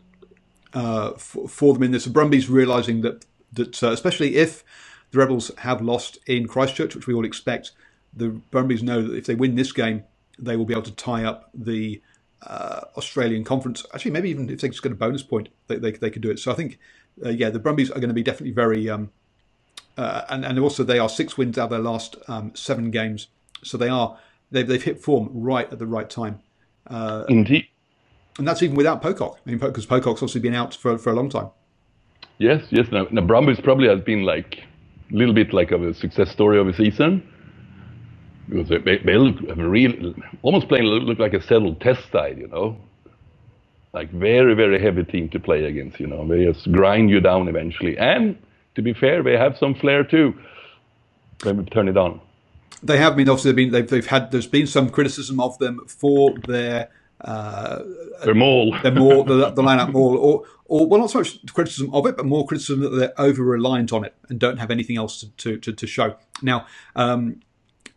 [0.72, 2.04] uh, for, for, them in this.
[2.04, 4.64] The Brumbies realizing that that uh, especially if
[5.10, 7.72] the Rebels have lost in Christchurch, which we all expect.
[8.14, 10.04] The Brumbies know that if they win this game,
[10.38, 12.02] they will be able to tie up the
[12.42, 13.86] uh, Australian Conference.
[13.94, 16.30] Actually, maybe even if they just get a bonus point, they, they, they could do
[16.30, 16.38] it.
[16.38, 16.78] So I think,
[17.24, 18.88] uh, yeah, the Brumbies are going to be definitely very.
[18.90, 19.10] Um,
[19.96, 23.28] uh, and, and also, they are six wins out of their last um, seven games.
[23.62, 24.18] So they are
[24.50, 26.40] they've, they've hit form right at the right time.
[26.86, 27.66] Uh, Indeed.
[28.38, 29.38] And that's even without Pocock.
[29.46, 31.50] I mean, because Pocock's obviously been out for, for a long time.
[32.38, 32.86] Yes, yes.
[32.90, 34.58] Now, now Brumbies probably has been like
[35.12, 37.28] a little bit like of a success story of a season.
[38.48, 42.76] Because they, they look real, almost playing look like a settled test side, you know.
[43.92, 46.26] Like very, very heavy team to play against, you know.
[46.26, 47.96] They just grind you down eventually.
[47.98, 48.36] And
[48.74, 50.38] to be fair, they have some flair too
[51.42, 52.20] when we turn it on.
[52.82, 55.80] They have been obviously they've been they've, they've had there's been some criticism of them
[55.86, 56.88] for their
[57.20, 57.82] uh,
[58.24, 61.92] they're more they're more the, the lineup maul, or or well, not so much criticism
[61.94, 64.96] of it, but more criticism that they're over reliant on it and don't have anything
[64.96, 66.16] else to, to, to, to show.
[66.40, 67.40] Now, um,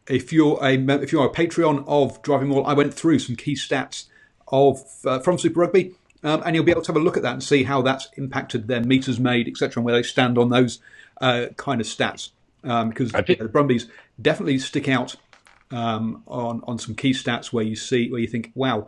[0.09, 3.55] if you're a if you're a Patreon of Driving Maul, I went through some key
[3.55, 4.05] stats
[4.49, 7.23] of uh, from Super Rugby, um, and you'll be able to have a look at
[7.23, 10.49] that and see how that's impacted their meters made, etc., and where they stand on
[10.49, 10.79] those
[11.21, 12.29] uh, kind of stats.
[12.63, 13.87] Um, because the Brumbies
[14.19, 15.15] definitely stick out
[15.71, 18.87] um, on on some key stats where you see where you think, wow,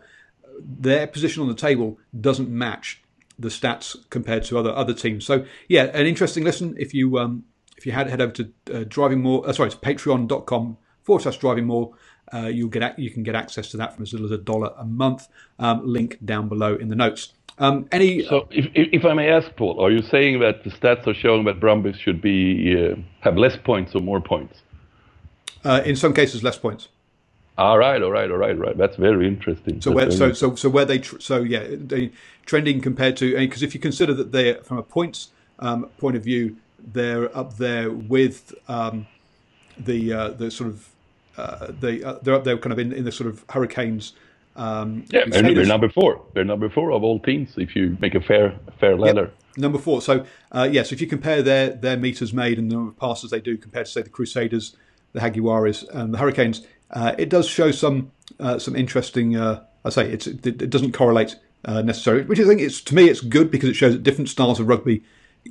[0.59, 3.01] their position on the table doesn't match
[3.39, 5.25] the stats compared to other other teams.
[5.25, 6.75] So yeah, an interesting listen.
[6.79, 7.43] If you um,
[7.77, 11.37] if you had head over to uh, driving maul, uh, sorry, it's patreon.com forward slash
[11.37, 11.95] driving maul.
[12.33, 14.73] Uh, you'll get you can get access to that from as little as a dollar
[14.77, 15.27] a month.
[15.59, 17.33] Um, link down below in the notes.
[17.59, 21.07] Um, any so, if, if I may ask, Paul, are you saying that the stats
[21.07, 24.59] are showing that Brumbies should be uh, have less points or more points?
[25.63, 26.89] Uh, in some cases, less points.
[27.57, 28.77] All right, all right, all right, right.
[28.77, 29.81] That's very interesting.
[29.81, 32.11] So where, so so so where they tr- so yeah, they
[32.45, 36.23] trending compared to because if you consider that they're from a points um, point of
[36.23, 39.07] view, they're up there with um,
[39.79, 40.89] the uh, the sort of
[41.37, 44.13] uh, they uh, they're up there kind of in, in the sort of hurricanes.
[44.55, 46.25] Um, yeah, they're, they're, number four.
[46.33, 49.31] They're number four of all teams if you make a fair fair ladder.
[49.55, 50.01] Number four.
[50.01, 52.91] So uh, yes, yeah, so if you compare their their meters made and the number
[52.91, 54.75] of passes they do compared to say the Crusaders,
[55.13, 59.35] the Jaguares, and the Hurricanes, uh, it does show some uh, some interesting.
[59.35, 63.09] Uh, I say it, it doesn't correlate uh, necessarily, which I think it's to me
[63.09, 65.03] it's good because it shows that different styles of rugby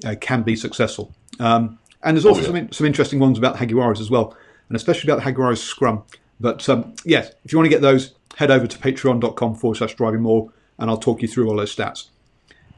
[0.04, 1.12] uh, can be successful.
[1.38, 2.60] Um, and there's also oh, yeah.
[2.60, 4.36] some some interesting ones about Jaguares as well,
[4.68, 6.02] and especially about the Jaguares scrum.
[6.40, 9.94] But um, yes, if you want to get those, head over to patreon.com forward slash
[9.94, 12.08] driving maul, and I'll talk you through all those stats.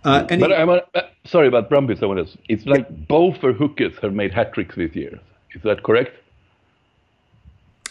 [0.04, 0.40] Uh, any...
[0.40, 0.80] But I'm uh,
[1.24, 1.98] sorry about Brumbies.
[1.98, 2.36] Someone else.
[2.48, 2.96] It's like yeah.
[3.08, 5.18] both their hookers have made hat tricks this year.
[5.54, 6.16] Is that correct?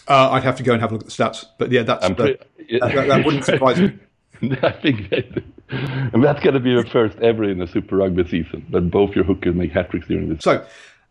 [0.08, 2.08] Uh, I'd have to go and have a look at the stats, but yeah, that's
[2.14, 2.78] pretty, yeah.
[2.88, 3.98] That, that, wouldn't surprise me.
[4.62, 8.26] I think that, and that's going to be the first ever in a Super Rugby
[8.26, 10.42] season that both your hookers make hat tricks during this.
[10.42, 10.64] So,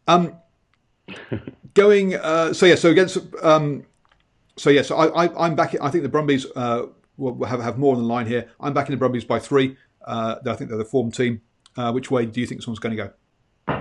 [0.08, 0.34] um,
[1.74, 3.86] going, uh, so yeah, so against, um,
[4.58, 5.76] so yeah, so I, I, am back.
[5.82, 8.50] I think the Brumbies uh, will have have more on the line here.
[8.60, 9.78] I'm backing the Brumbies by three.
[10.06, 11.42] Uh, I think they're the form team.
[11.76, 13.12] Uh, which way do you think this one's going to go?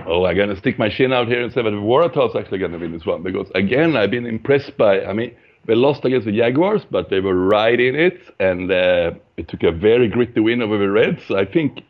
[0.05, 2.73] Oh, I'm going to stick my chin out here and say that Waratah's actually going
[2.73, 5.03] to win this one because, again, I've been impressed by.
[5.03, 5.35] I mean,
[5.65, 9.63] they lost against the Jaguars, but they were right in it, and uh, it took
[9.63, 11.21] a very gritty win over the Reds.
[11.27, 11.83] so I think.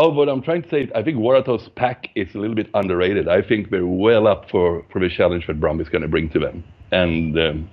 [0.00, 3.26] Oh, what I'm trying to say, I think Waratah's pack is a little bit underrated.
[3.26, 6.38] I think they're well up for, for the challenge that Brumbies going to bring to
[6.38, 6.62] them.
[6.92, 7.70] And um,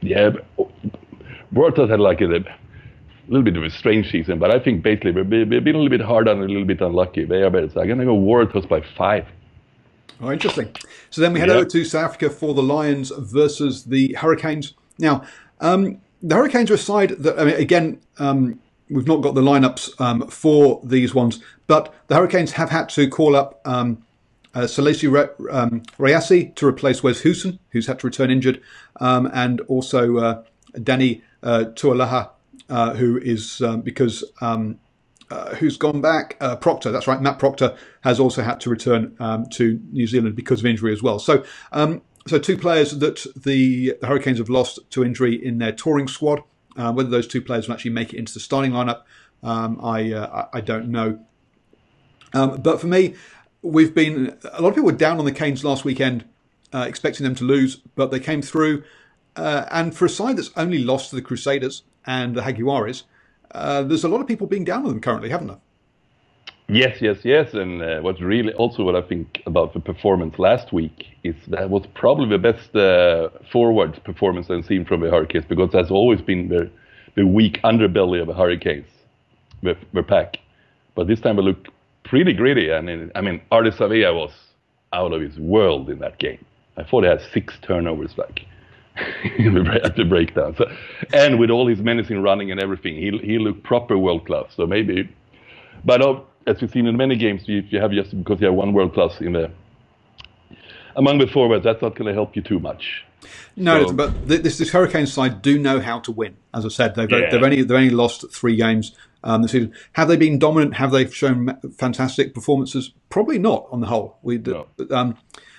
[0.00, 0.30] yeah,
[1.52, 2.44] Waratah had like a, a
[3.26, 6.02] little bit of a strange season, but I think basically we've been a little bit
[6.02, 7.24] hard and a little bit unlucky.
[7.24, 7.68] They are better.
[7.68, 9.26] So I'm going to go Waratahs by five.
[10.20, 10.72] Oh, interesting.
[11.10, 11.56] So then we head yeah.
[11.56, 14.74] over to South Africa for the Lions versus the Hurricanes.
[15.00, 15.24] Now,
[15.60, 19.42] um, the Hurricanes are a side that, I mean, again, um, we've not got the
[19.42, 24.04] lineups um, for these ones, but the Hurricanes have had to call up um,
[24.54, 28.60] uh, Selesi Re- um, Reasi to replace Wes Goosen, who's had to return injured,
[29.00, 30.42] um, and also uh,
[30.82, 31.64] Danny uh,
[32.68, 34.78] uh, who is um, because um,
[35.30, 36.36] uh, who's gone back.
[36.40, 37.20] Uh, Proctor, that's right.
[37.20, 41.02] Matt Proctor has also had to return um, to New Zealand because of injury as
[41.02, 41.18] well.
[41.18, 41.44] So,
[42.26, 46.42] so two players that the, Hurricanes have lost to injury in their touring squad.
[46.76, 49.02] Uh, whether those two players will actually make it into the starting lineup,
[49.42, 51.24] um, I, uh, I don't know.
[52.34, 53.14] Um, but for me,
[53.62, 56.24] we've been a lot of people were down on the Canes last weekend,
[56.74, 58.84] uh, expecting them to lose, but they came through.
[59.36, 63.02] and for a side that's only lost to the Crusaders, and the Jaguares,
[63.52, 65.60] uh, there's a lot of people being down on them currently, haven't there?
[66.68, 67.54] Yes, yes, yes.
[67.54, 71.70] And uh, what's really also what I think about the performance last week is that
[71.70, 76.20] was probably the best uh, forward performance I've seen from the Hurricanes because that's always
[76.20, 76.68] been the,
[77.14, 78.88] the weak underbelly of the Hurricanes,
[79.62, 80.38] the, the pack.
[80.96, 81.68] But this time it looked
[82.02, 82.70] pretty gritty.
[82.70, 84.32] And I mean, Ardie Savea was
[84.92, 86.44] out of his world in that game.
[86.76, 88.44] I thought he had six turnovers like
[88.96, 90.56] at the breakdown.
[90.58, 90.66] So,
[91.12, 94.46] and with all his menacing running and everything, he he looked proper world class.
[94.56, 95.08] So maybe,
[95.84, 98.54] but uh, as we've seen in many games, you, you have just because you have
[98.54, 99.50] one world class in there
[100.96, 103.04] among the forwards, that's not going to help you too much.
[103.54, 106.36] No, so, but this this Hurricane side do know how to win.
[106.52, 107.30] As I said, they've yeah.
[107.30, 109.74] they've only they've only lost three games um, this season.
[109.92, 110.74] Have they been dominant?
[110.74, 112.92] Have they shown fantastic performances?
[113.08, 114.18] Probably not on the whole.
[114.22, 114.66] We, no.
[114.90, 115.16] um,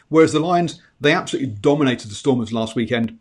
[0.09, 3.17] whereas the Lions, they absolutely dominated the Stormers last weekend.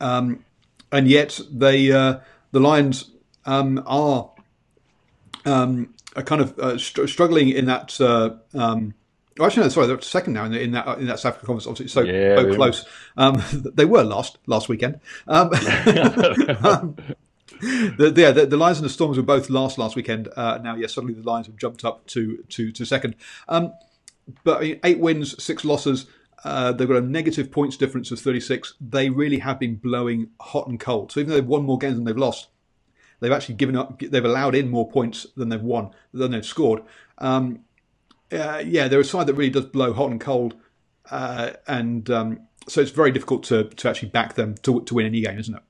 [0.00, 0.44] Um,
[0.92, 2.18] and yet they uh,
[2.52, 3.10] the Lions
[3.44, 4.30] um, are,
[5.44, 8.00] um, are kind of uh, str- struggling in that.
[8.00, 8.94] Uh, um,
[9.38, 11.46] oh, actually, no, sorry, they're second now in, the, in that in that South Africa
[11.46, 11.66] conference.
[11.66, 12.84] Obviously, so, yeah, so close.
[13.16, 13.42] Um,
[13.74, 15.00] they were last last weekend.
[15.28, 15.50] Um,
[17.60, 20.28] the, yeah, the, the, Lions and the Storms were both last last weekend.
[20.34, 23.14] Uh, now, yes, suddenly the Lions have jumped up to to to second.
[23.46, 23.70] but
[24.46, 26.06] I mean, eight wins, six losses.
[26.44, 28.74] Uh, they've got a negative points difference of 36.
[28.80, 31.10] They really have been blowing hot and cold.
[31.10, 32.46] So even though they've won more games than they've lost,
[33.20, 33.98] they've actually given up.
[33.98, 36.82] They've allowed in more points than they've won, than they've scored.
[37.18, 37.60] Um,
[38.32, 40.54] uh, yeah, they're a side that really does blow hot and cold,
[41.10, 45.06] uh, and um, so it's very difficult to, to actually back them to, to win
[45.06, 45.62] any game, isn't it?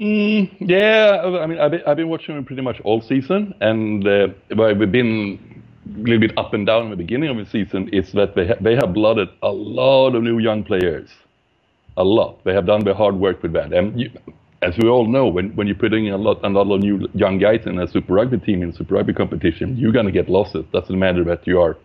[0.00, 4.06] Mm, yeah, I mean, I've been, I've been watching them pretty much all season, and
[4.06, 7.88] uh, we've been a little bit up and down in the beginning of the season.
[7.88, 11.10] Is that they ha- they have blooded a lot of new young players,
[11.96, 12.44] a lot.
[12.44, 14.10] They have done the hard work with that, and you,
[14.62, 17.38] as we all know, when, when you're putting a lot a lot of new young
[17.38, 20.64] guys in a Super Rugby team in Super Rugby competition, you're gonna get losses.
[20.72, 21.76] Doesn't matter that you are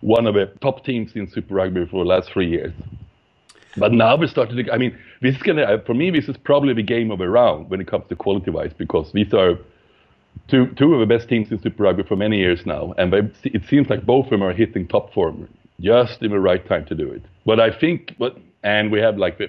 [0.00, 2.72] one of the top teams in Super Rugby for the last three years.
[3.76, 4.72] But now we're starting to.
[4.72, 5.82] I mean, this is gonna.
[5.84, 8.72] For me, this is probably the game of a round when it comes to quality-wise,
[8.76, 9.58] because these are
[10.48, 13.20] two two of the best teams in Super Rugby for many years now, and they,
[13.44, 15.48] it seems like both of them are hitting top form
[15.80, 17.22] just in the right time to do it.
[17.44, 19.48] But I think, but and we have like the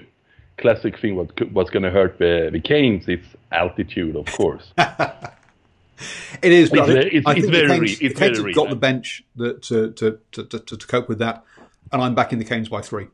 [0.56, 1.16] classic thing.
[1.16, 3.20] What what's going to hurt the, the Canes is
[3.52, 4.72] altitude, of course.
[4.78, 8.20] it is, but it's, I think, it's, I think it's very, the Canes, it's the
[8.20, 11.44] Canes very have got the bench that, to, to, to, to, to cope with that,
[11.92, 13.08] and I'm backing the Canes by three.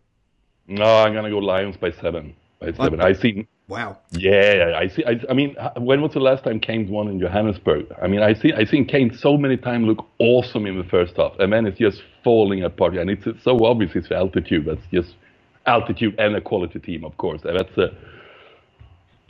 [0.66, 2.34] No, I'm gonna go Lions by seven.
[2.60, 3.00] By seven.
[3.00, 3.46] I see.
[3.66, 3.98] Wow.
[4.10, 5.04] Yeah, I see.
[5.04, 7.86] I, I mean, when was the last time Canes won in Johannesburg?
[8.00, 8.52] I mean, I see.
[8.52, 11.78] I seen Canes so many times look awesome in the first half, and then it's
[11.78, 12.96] just falling apart.
[12.96, 14.66] And it's, it's so obvious it's the altitude.
[14.66, 15.14] That's just
[15.70, 17.42] altitude and a quality team, of course.
[17.44, 17.94] And that's a.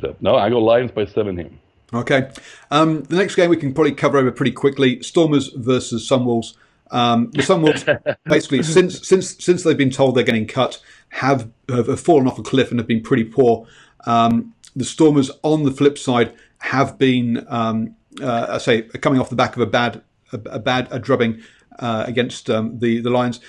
[0.00, 1.50] So, no, I go Lions by seven here.
[1.92, 2.31] Okay.
[2.70, 6.55] Um, the next game we can probably cover over pretty quickly: Stormers versus Sunwolves.
[6.90, 12.00] Um, the Sunwolves, basically, since since since they've been told they're getting cut, have have
[12.00, 13.66] fallen off a cliff and have been pretty poor.
[14.07, 19.29] Um, the Stormers, on the flip side, have been, um, uh, I say, coming off
[19.29, 21.42] the back of a bad a, a bad a drubbing
[21.79, 23.40] uh, against um, the the Lions.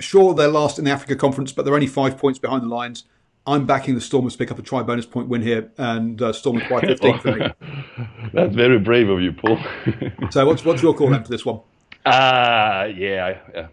[0.00, 3.04] Sure, they're last in the Africa Conference, but they're only five points behind the Lions.
[3.46, 6.32] I'm backing the Stormers to pick up a try bonus point win here, and uh,
[6.32, 7.46] Stormers by 15 for me.
[8.32, 9.58] That's very brave of you, Paul.
[10.30, 11.60] So, what's what's your call then for this one?
[12.04, 13.68] Ah, yeah, yeah,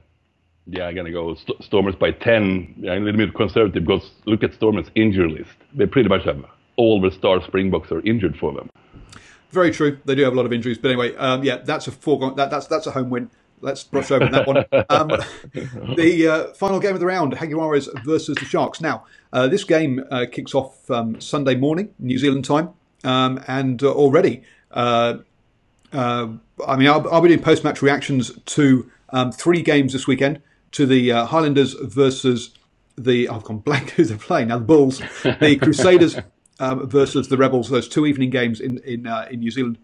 [0.67, 0.85] yeah.
[0.85, 2.75] I'm gonna go St- Stormers by ten.
[2.77, 5.55] Yeah, I'm a little bit conservative because look at Stormers' injury list.
[5.73, 8.69] They pretty much have all the star Springboks are injured for them.
[9.49, 9.99] Very true.
[10.05, 12.35] They do have a lot of injuries, but anyway, um, yeah, that's a foregone.
[12.35, 13.29] That, that's that's a home win.
[13.63, 14.57] Let's brush over that one.
[14.89, 15.07] Um,
[15.95, 18.81] the uh, final game of the round: Jaguares versus the Sharks.
[18.81, 22.71] Now, uh, this game uh, kicks off um, Sunday morning, New Zealand time,
[23.05, 25.19] um, and uh, already, uh,
[25.93, 26.27] uh,
[26.67, 30.41] I mean, I'll, I'll be doing post-match reactions to um, three games this weekend:
[30.73, 32.51] to the uh, Highlanders versus
[32.97, 34.57] the I've gone blank who they're playing now.
[34.57, 36.17] The Bulls, the Crusaders
[36.59, 37.69] um, versus the Rebels.
[37.69, 39.77] Those two evening games in in uh, in New Zealand.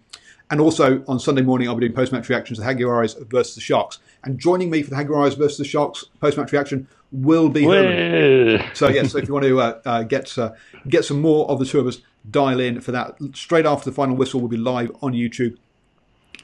[0.52, 3.62] And also on Sunday morning, I'll be doing post match reactions to Jaguares versus the
[3.62, 4.00] Sharks.
[4.24, 8.70] And joining me for the Jaguares versus the Sharks post match reaction will be Herman.
[8.74, 10.54] So yes, so if you want to uh, uh, get uh,
[10.88, 13.16] get some more of the two of us, dial in for that.
[13.34, 15.58] Straight after the final whistle, we'll be live on YouTube,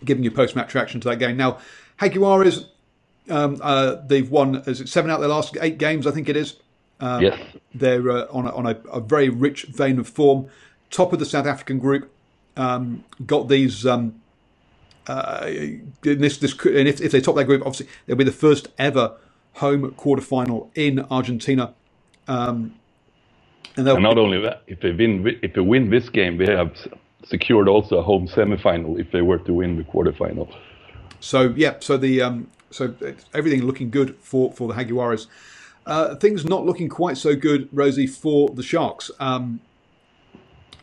[0.03, 1.37] giving you post match reaction to that game.
[1.37, 1.59] Now,
[1.99, 2.65] Jaguares,
[3.29, 6.29] um, uh, they've won is it seven out of their last eight games, I think
[6.29, 6.57] it is.
[7.21, 7.39] yes,
[7.73, 10.47] They're uh, on, a, on a, a very rich vein of form.
[10.91, 12.11] Top of the South African group.
[12.57, 13.85] Um, got these.
[13.85, 14.21] Um,
[15.07, 18.31] uh, in this, this, and if, if they top that group, obviously they'll be the
[18.31, 19.15] first ever
[19.53, 21.73] home quarterfinal in Argentina.
[22.27, 22.75] Um,
[23.77, 26.75] and and not only that, if they win, if they win this game, they have
[27.23, 30.53] secured also a home semifinal if they were to win the quarterfinal.
[31.19, 32.95] So yeah, so the um, so
[33.33, 35.27] everything looking good for for the Jaguares.
[35.85, 39.11] Uh, things not looking quite so good, Rosie, for the Sharks.
[39.19, 39.59] Um,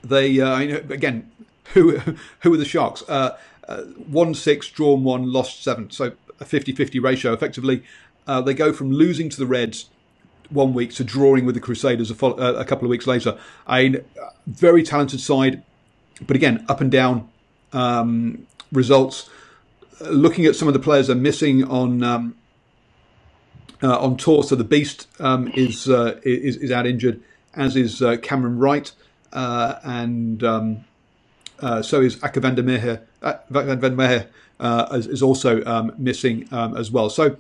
[0.05, 1.31] they uh, know- again,
[1.75, 1.99] who
[2.41, 3.03] who are the Sharks?
[3.09, 3.37] Uh,
[3.69, 5.91] uh, one six, drawn one, lost seven.
[5.91, 7.33] So a 50-50 ratio.
[7.33, 7.85] Effectively,
[8.27, 9.87] uh, they go from losing to the Reds
[10.51, 13.39] one week to drawing with the Crusaders a, uh, a couple of weeks later.
[13.69, 14.03] A
[14.47, 15.63] very talented side,
[16.27, 17.29] but again, up and down
[17.73, 19.31] um, results
[20.11, 22.37] looking at some of the players they're missing on um,
[23.83, 24.43] uh, on tour.
[24.43, 27.21] So the Beast um, is, uh, is is out injured,
[27.55, 28.91] as is uh, Cameron Wright,
[29.33, 30.85] uh, and um,
[31.63, 33.01] uh, so is Akker van der Merwe.
[33.23, 34.27] Uh, Van
[34.61, 37.09] uh, is, is also um, missing um, as well.
[37.11, 37.37] So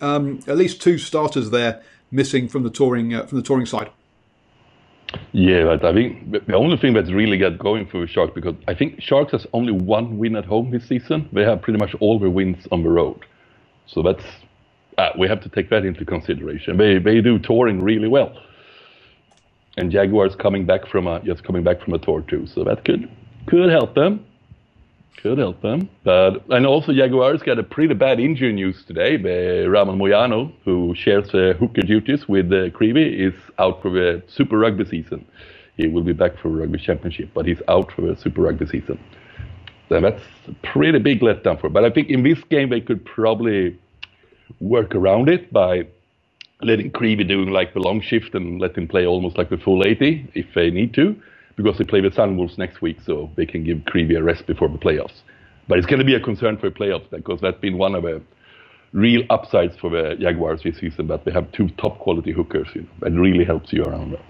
[0.00, 3.90] um, at least two starters there missing from the touring uh, from the touring side.
[5.32, 8.74] Yeah, but I think the- only thing that's really got going for Sharks because I
[8.74, 11.28] think Sharks has only one win at home this season.
[11.32, 13.20] They have pretty much all their wins on the road,
[13.86, 14.24] so that's
[14.98, 16.76] uh, we have to take that into consideration.
[16.76, 18.32] They they do touring really well,
[19.76, 22.84] and Jaguars coming back from a just coming back from a tour too, so that
[22.84, 23.10] could
[23.46, 24.24] could help them.
[25.22, 25.88] Could help them.
[26.04, 29.16] But and also Jaguars got a pretty bad injury news today.
[29.66, 34.58] Ramon Moyano, who shares uh, hooker duties with uh, Creevy, is out for the Super
[34.58, 35.24] Rugby season.
[35.76, 38.98] He will be back for Rugby Championship, but he's out for the Super Rugby season.
[39.88, 41.68] So that's a pretty big letdown for.
[41.68, 43.78] But I think in this game they could probably
[44.60, 45.86] work around it by
[46.62, 49.84] letting Creevy doing like the long shift and let him play almost like the full
[49.84, 51.20] 80 if they need to
[51.56, 54.68] because they play the Sunwolves next week, so they can give Creevy a rest before
[54.68, 55.22] the playoffs.
[55.68, 58.02] But it's going to be a concern for the playoffs because that's been one of
[58.02, 58.20] the
[58.92, 62.68] real upsides for the Jaguars this season that they have two top quality hookers.
[62.74, 64.12] You know, that really helps you around.
[64.12, 64.20] There.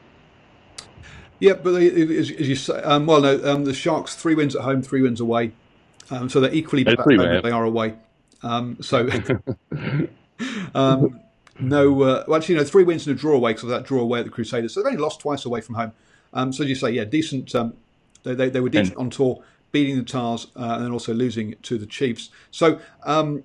[1.41, 4.83] Yeah, but as, you say, um, well, no, um, the Sharks three wins at home,
[4.83, 5.53] three wins away,
[6.11, 7.41] um, so they're equally bad yeah.
[7.41, 7.95] they are away.
[8.43, 9.09] Um, so.
[10.75, 11.21] Um,
[11.61, 14.01] no, uh, well, actually, no, three wins and a draw away because of that draw
[14.01, 14.75] away at the Crusaders.
[14.75, 15.93] So they've only lost twice away from home.
[16.33, 17.55] Um, so as you say, yeah, decent.
[17.55, 17.75] Um,
[18.23, 21.13] they, they, they, were decent and, on tour, beating the Tahs uh, and then also
[21.13, 22.31] losing to the Chiefs.
[22.51, 23.43] So um,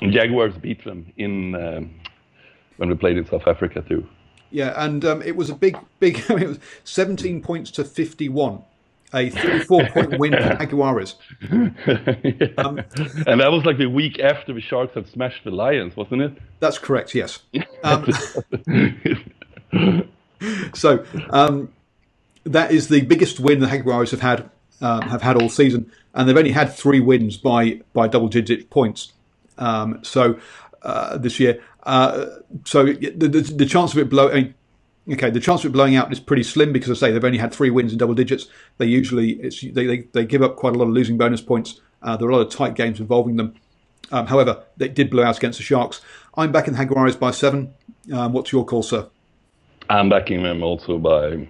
[0.00, 1.94] Jaguars beat them in um,
[2.78, 4.06] when we played in South Africa too.
[4.50, 6.24] Yeah, and um, it was a big, big.
[6.28, 8.62] I mean, it was 17 points to 51
[9.12, 11.14] a 34 point win for Jaguares.
[11.42, 12.64] yeah.
[12.64, 12.78] um,
[13.26, 16.32] and that was like the week after the Sharks had smashed the Lions, wasn't it?
[16.60, 17.40] That's correct, yes.
[17.82, 18.04] Um,
[20.74, 21.72] so um,
[22.52, 26.28] that is the biggest win the Jaguares have had um, have had all season, and
[26.28, 29.12] they've only had three wins by by double digit points.
[29.58, 30.38] Um, so
[30.82, 32.26] uh, this year, uh,
[32.64, 34.30] so the, the, the chance of it blow.
[34.30, 34.54] I mean,
[35.12, 37.38] okay, the chance of it blowing out is pretty slim because I say they've only
[37.38, 38.46] had three wins in double digits.
[38.78, 41.80] They usually they, they, they give up quite a lot of losing bonus points.
[42.02, 43.54] Uh, there are a lot of tight games involving them.
[44.12, 46.00] Um, however, they did blow out against the Sharks.
[46.36, 47.74] I'm backing the Jaguares by seven.
[48.12, 49.08] Um, what's your call, sir?
[49.88, 51.48] I'm backing them also by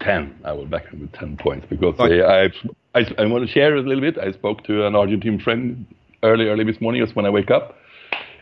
[0.00, 0.40] 10.
[0.44, 2.20] I will back them with 10 points because right.
[2.20, 4.18] I, I, I want to share a little bit.
[4.18, 5.86] I spoke to an Argentine friend
[6.22, 7.76] early, early this morning, just when I wake up.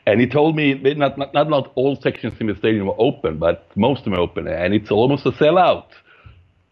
[0.07, 3.39] And he told me not, not, not, not all sections in the stadium were open,
[3.39, 4.47] but most of them are open.
[4.47, 5.87] And it's almost a sellout.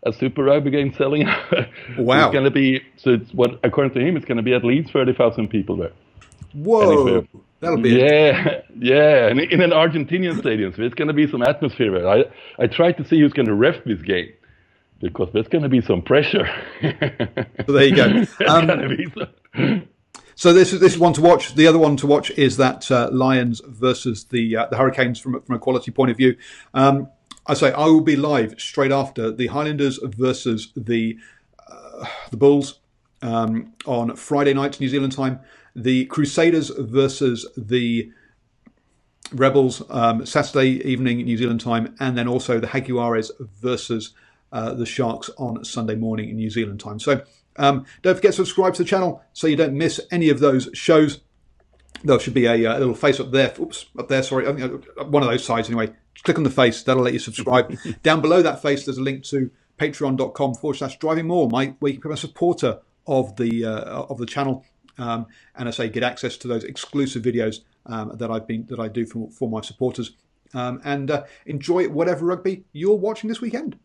[0.05, 1.27] A Super Rugby game selling.
[1.99, 2.27] Wow.
[2.27, 4.65] it's going to be, so it's what, according to him, it's going to be at
[4.65, 5.93] least 30,000 people there.
[6.55, 7.27] Whoa.
[7.63, 8.65] That'll be yeah, it.
[8.79, 11.93] yeah, and in an Argentinian stadium, so it's going to be some atmosphere.
[11.93, 12.09] There.
[12.09, 12.25] I
[12.59, 14.33] I tried to see who's going to ref this game,
[15.09, 16.49] because there's going to be some pressure.
[16.81, 18.25] so there you go.
[18.47, 19.89] Um,
[20.35, 21.55] so this is this is one to watch.
[21.55, 25.41] The other one to watch is that uh, Lions versus the uh, the Hurricanes from
[25.43, 26.37] from a quality point of view.
[26.75, 27.09] Um,
[27.47, 31.19] I say I will be live straight after the Highlanders versus the
[31.69, 32.81] uh, the Bulls
[33.21, 35.41] um, on Friday night New Zealand time.
[35.75, 38.13] The Crusaders versus the
[39.33, 44.13] Rebels um, Saturday evening New Zealand time, and then also the Jaguares versus
[44.53, 46.99] uh, the Sharks on Sunday morning in New Zealand time.
[46.99, 47.23] So
[47.57, 50.69] um, don't forget to subscribe to the channel so you don't miss any of those
[50.75, 51.21] shows.
[52.05, 53.55] There should be a, a uh, little face up there.
[53.59, 54.23] Oops, up there.
[54.23, 55.93] Sorry, uh, one of those sides anyway.
[56.15, 56.83] Just click on the face.
[56.83, 57.77] That'll let you subscribe.
[58.03, 61.91] Down below that face, there's a link to patreon.com forward slash driving maul, my, where
[61.91, 64.65] you can become a supporter of the uh, of the channel.
[64.99, 68.79] Um, and I say get access to those exclusive videos um, that I've been that
[68.79, 70.13] I do for, for my supporters.
[70.55, 73.79] Um, and uh, enjoy whatever rugby you're watching this weekend.